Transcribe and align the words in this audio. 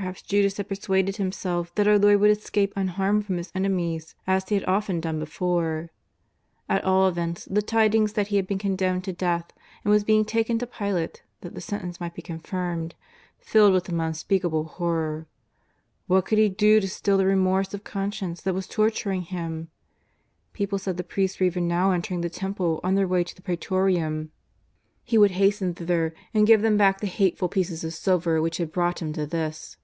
Perhaps 0.00 0.22
Judas 0.22 0.56
had 0.58 0.68
persuaded 0.68 1.16
himself 1.16 1.74
that 1.74 1.88
our 1.88 1.98
Lord 1.98 2.20
would 2.20 2.30
escape 2.30 2.72
unharmed 2.76 3.26
from 3.26 3.36
His 3.36 3.50
enemies 3.52 4.14
as 4.28 4.48
He 4.48 4.54
had 4.54 4.64
often 4.66 5.00
done 5.00 5.18
before. 5.18 5.90
At 6.68 6.84
all 6.84 7.08
events, 7.08 7.46
the 7.46 7.62
tidings 7.62 8.12
that 8.12 8.28
He 8.28 8.36
had 8.36 8.46
been 8.46 8.58
condemned 8.60 9.02
to 9.04 9.12
death, 9.12 9.50
and 9.82 9.90
was 9.90 10.04
being 10.04 10.24
taken 10.24 10.56
to 10.60 10.68
Pilate 10.68 11.24
that 11.40 11.56
the 11.56 11.60
sentence 11.60 11.98
might 12.00 12.14
be 12.14 12.22
confirmed, 12.22 12.94
filled 13.40 13.70
him 13.70 13.74
with 13.74 13.88
unspeakable 13.88 14.66
horror. 14.66 15.26
What 16.06 16.26
could 16.26 16.38
he 16.38 16.48
do 16.48 16.78
to 16.80 16.86
still 16.88 17.18
the 17.18 17.26
remorse 17.26 17.74
of 17.74 17.82
conscience 17.82 18.40
that 18.42 18.54
was 18.54 18.68
torturiniz: 18.68 19.26
him? 19.26 19.68
People 20.52 20.78
said 20.78 20.96
the 20.96 21.02
priests 21.02 21.40
were 21.40 21.46
even 21.46 21.66
now 21.66 21.90
entering 21.90 22.20
the 22.20 22.30
Temple 22.30 22.78
on 22.84 22.94
their 22.94 23.08
way 23.08 23.24
to 23.24 23.34
the 23.34 23.42
Prsetorium.. 23.42 24.30
He 25.02 25.18
would 25.18 25.32
343 25.32 25.34
344' 25.34 25.34
JESUS 25.34 25.34
OF 25.34 25.34
NAZABETH. 25.34 25.38
hasten 25.42 25.74
thither 25.74 26.14
and 26.32 26.46
give 26.46 26.60
tliem 26.60 26.78
Lack 26.78 27.00
the 27.00 27.06
hateful 27.08 27.48
pieces 27.48 27.82
of 27.82 27.92
silver 27.94 28.40
which 28.40 28.58
had 28.58 28.70
brought 28.70 29.02
him 29.02 29.12
to 29.14 29.26
this. 29.26 29.76